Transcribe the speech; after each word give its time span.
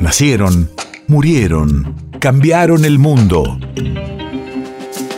Nacieron, 0.00 0.70
murieron, 1.08 1.94
cambiaron 2.20 2.86
el 2.86 2.98
mundo. 2.98 3.60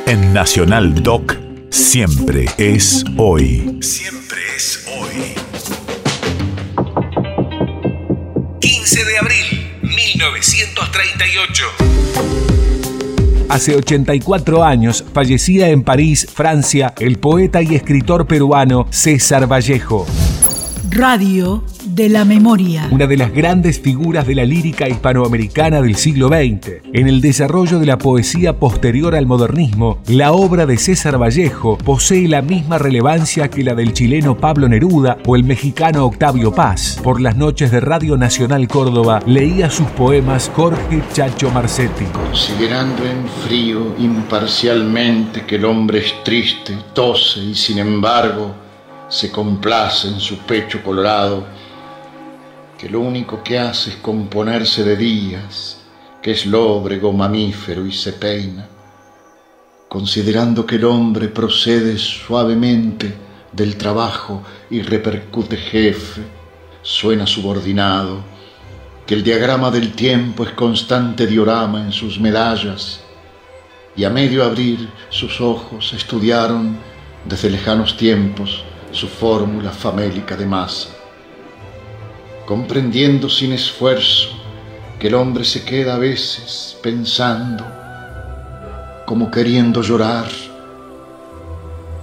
En 0.06 0.32
Nacional 0.32 1.04
Doc, 1.04 1.37
siempre 1.71 2.46
es 2.58 3.04
hoy. 3.16 3.79
Siempre 3.80 4.40
es 4.56 4.84
hoy. 4.98 5.34
15 8.60 9.04
de 9.04 9.18
abril, 9.18 9.71
1938. 9.82 11.64
Hace 13.51 13.77
84 13.77 14.64
años 14.64 15.05
fallecía 15.14 15.69
en 15.69 15.85
París, 15.85 16.27
Francia, 16.35 16.93
el 16.99 17.21
poeta 17.21 17.62
y 17.62 17.77
escritor 17.77 18.27
peruano 18.27 18.89
César 18.91 19.46
Vallejo. 19.46 20.07
Radio 20.95 21.64
de 21.86 22.11
la 22.11 22.27
memoria. 22.27 22.86
Una 22.90 23.06
de 23.06 23.16
las 23.16 23.32
grandes 23.32 23.80
figuras 23.80 24.27
de 24.27 24.34
la 24.34 24.45
lírica 24.45 24.90
hispanoamericana 24.90 25.80
del 25.80 25.96
siglo 25.96 26.29
XX. 26.29 26.82
En 26.93 27.08
el 27.08 27.22
desarrollo 27.22 27.79
de 27.79 27.86
la 27.86 27.96
poesía 27.96 28.58
posterior 28.58 29.14
al 29.14 29.25
modernismo, 29.25 30.03
la 30.07 30.32
obra 30.32 30.67
de 30.67 30.76
César 30.76 31.18
Vallejo 31.18 31.79
posee 31.79 32.28
la 32.28 32.42
misma 32.42 32.77
relevancia 32.77 33.48
que 33.48 33.64
la 33.64 33.75
del 33.75 33.94
chileno 33.94 34.36
Pablo 34.36 34.69
Neruda 34.69 35.17
o 35.27 35.34
el 35.34 35.44
mexicano 35.44 36.05
Octavio 36.05 36.53
Paz. 36.53 37.00
Por 37.03 37.22
las 37.22 37.36
noches 37.36 37.70
de 37.70 37.81
Radio 37.81 38.19
Nacional 38.19 38.69
Córdoba 38.69 39.20
leía 39.25 39.70
sus 39.70 39.86
poemas 39.86 40.50
Jorge 40.55 41.03
Chacho 41.14 41.50
Marcetti. 41.50 42.05
Considerando 42.05 43.03
en 43.06 43.27
frío 43.48 43.95
imparcialmente 43.98 45.47
que 45.47 45.56
el 45.56 45.64
hombre 45.64 46.00
es 46.00 46.22
triste, 46.22 46.77
tose 46.92 47.41
y 47.41 47.55
sin 47.55 47.78
embargo 47.78 48.61
se 49.12 49.30
complace 49.30 50.08
en 50.08 50.19
su 50.20 50.39
pecho 50.39 50.83
colorado, 50.83 51.44
que 52.78 52.89
lo 52.89 53.00
único 53.00 53.42
que 53.42 53.58
hace 53.58 53.91
es 53.91 53.97
componerse 53.97 54.84
de 54.84 54.97
días, 54.97 55.83
que 56.22 56.30
es 56.30 56.47
lóbrego, 56.47 57.12
mamífero 57.12 57.84
y 57.87 57.92
se 57.92 58.14
peina, 58.14 58.67
considerando 59.87 60.64
que 60.64 60.77
el 60.77 60.87
hombre 60.87 61.28
procede 61.28 61.98
suavemente 61.98 63.14
del 63.53 63.77
trabajo 63.77 64.45
y 64.70 64.81
repercute 64.81 65.59
jefe, 65.59 66.22
suena 66.81 67.27
subordinado, 67.27 68.25
que 69.06 69.12
el 69.12 69.22
diagrama 69.22 69.70
del 69.70 69.92
tiempo 69.92 70.42
es 70.44 70.53
constante 70.53 71.27
diorama 71.27 71.83
en 71.84 71.92
sus 71.92 72.19
medallas, 72.19 73.00
y 73.94 74.05
a 74.05 74.11
medio 74.11 74.42
abrir 74.42 74.89
sus 75.11 75.39
ojos 75.42 75.92
estudiaron 75.92 76.78
desde 77.27 77.50
lejanos 77.50 77.94
tiempos 77.98 78.65
su 78.93 79.09
fórmula 79.09 79.71
famélica 79.71 80.37
de 80.37 80.47
masa, 80.47 80.91
comprendiendo 82.47 83.29
sin 83.29 83.53
esfuerzo 83.53 84.29
que 84.99 85.09
el 85.09 85.15
hombre 85.15 85.45
se 85.45 85.65
queda 85.65 85.97
a 85.97 85.99
veces 85.99 86.77
pensando, 86.83 87.65
como 89.07 89.31
queriendo 89.31 89.83
llorar, 89.83 90.29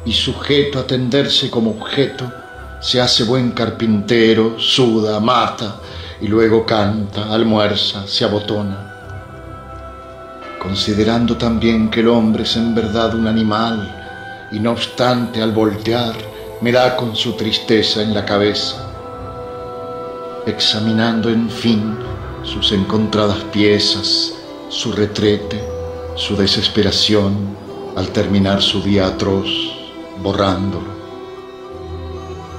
y 0.05 0.13
sujeto 0.13 0.79
a 0.79 0.87
tenderse 0.87 1.49
como 1.49 1.71
objeto, 1.71 2.31
se 2.81 2.99
hace 2.99 3.23
buen 3.23 3.51
carpintero, 3.51 4.59
suda, 4.59 5.19
mata, 5.19 5.79
y 6.19 6.27
luego 6.27 6.65
canta, 6.65 7.33
almuerza, 7.33 8.05
se 8.07 8.25
abotona 8.25 8.89
considerando 10.59 11.37
también 11.37 11.89
que 11.89 12.01
el 12.01 12.09
hombre 12.09 12.43
es 12.43 12.55
en 12.57 12.75
verdad 12.75 13.15
un 13.15 13.27
animal 13.27 14.47
y 14.51 14.59
no 14.59 14.71
obstante 14.73 15.41
al 15.41 15.51
voltear 15.51 16.13
me 16.61 16.73
da 16.73 16.97
con 16.97 17.15
su 17.15 17.33
tristeza 17.33 18.01
en 18.01 18.13
la 18.13 18.25
cabeza, 18.25 18.75
examinando 20.45 21.29
en 21.29 21.49
fin 21.49 21.97
sus 22.43 22.73
encontradas 22.73 23.37
piezas, 23.45 24.33
su 24.67 24.91
retrete, 24.91 25.63
su 26.15 26.35
desesperación 26.35 27.55
al 27.95 28.09
terminar 28.09 28.61
su 28.61 28.81
día 28.81 29.07
atroz, 29.07 29.47
borrándolo, 30.21 30.91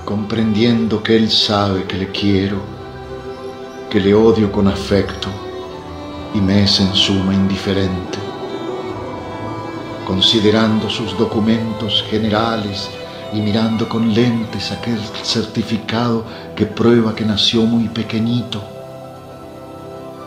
comprendiendo 0.07 1.03
que 1.03 1.17
él 1.17 1.31
sabe 1.31 1.85
que 1.85 1.99
le 1.99 2.09
quiero, 2.09 2.57
que 3.91 4.01
le 4.01 4.15
odio 4.15 4.51
con 4.51 4.67
afecto 4.67 5.29
y 6.33 6.41
me 6.41 6.65
es 6.65 6.81
en 6.81 6.95
suma 6.95 7.35
indiferente, 7.35 8.19
considerando 10.07 10.89
sus 10.89 11.19
documentos 11.19 12.03
generales 12.09 12.89
y 13.33 13.41
mirando 13.41 13.89
con 13.89 14.13
lentes 14.13 14.73
aquel 14.73 14.99
certificado 15.23 16.25
que 16.57 16.67
prueba 16.67 17.15
que 17.15 17.25
nació 17.25 17.63
muy 17.63 17.89
pequeñito. 17.89 18.63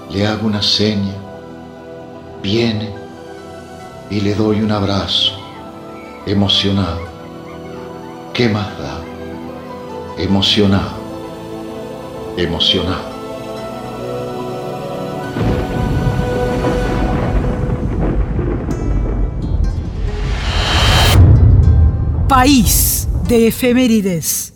Le 0.10 0.28
hago 0.28 0.48
una 0.48 0.62
seña, 0.62 1.14
viene 2.42 2.94
y 4.10 4.22
le 4.22 4.36
doy 4.36 4.62
un 4.62 4.72
abrazo, 4.72 5.34
emocionado. 6.26 7.02
¿Qué 8.34 8.50
más 8.50 8.78
da? 8.78 9.02
Emocionado, 10.18 10.92
emocionado. 12.38 13.13
País 22.34 23.08
de 23.28 23.46
efemérides. 23.46 24.53